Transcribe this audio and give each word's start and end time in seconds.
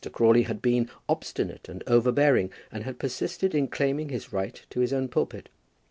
Crawley 0.13 0.41
had 0.45 0.63
been 0.63 0.89
obstinate 1.07 1.69
and 1.69 1.83
overbearing, 1.85 2.51
and 2.71 2.83
had 2.85 2.97
persisted 2.97 3.53
in 3.53 3.67
claiming 3.67 4.09
his 4.09 4.33
right 4.33 4.59
to 4.71 4.79
his 4.79 4.93
own 4.93 5.07
pulpit. 5.09 5.47